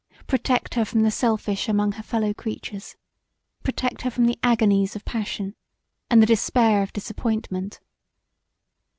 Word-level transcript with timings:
Protect 0.25 0.73
her 0.73 0.83
from 0.83 1.03
the 1.03 1.11
selfish 1.11 1.69
among 1.69 1.91
her 1.91 2.01
fellow 2.01 2.33
creatures: 2.33 2.95
protect 3.61 4.01
her 4.01 4.09
from 4.09 4.25
the 4.25 4.39
agonies 4.41 4.95
of 4.95 5.05
passion, 5.05 5.53
and 6.09 6.19
the 6.23 6.25
despair 6.25 6.81
of 6.81 6.91
disappointment! 6.91 7.79